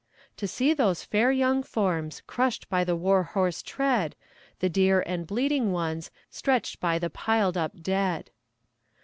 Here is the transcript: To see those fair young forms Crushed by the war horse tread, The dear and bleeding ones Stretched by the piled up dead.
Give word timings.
To 0.37 0.47
see 0.47 0.73
those 0.73 1.03
fair 1.03 1.31
young 1.31 1.61
forms 1.61 2.23
Crushed 2.25 2.67
by 2.69 2.83
the 2.83 2.95
war 2.95 3.21
horse 3.21 3.61
tread, 3.61 4.15
The 4.57 4.67
dear 4.67 5.01
and 5.05 5.27
bleeding 5.27 5.71
ones 5.71 6.09
Stretched 6.31 6.79
by 6.79 6.97
the 6.97 7.11
piled 7.11 7.55
up 7.55 7.83
dead. 7.83 8.31